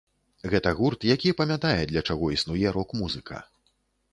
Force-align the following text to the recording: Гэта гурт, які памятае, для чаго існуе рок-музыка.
Гэта 0.53 0.71
гурт, 0.79 1.05
які 1.11 1.33
памятае, 1.41 1.77
для 1.91 2.01
чаго 2.11 2.31
існуе 2.39 2.67
рок-музыка. 2.79 3.45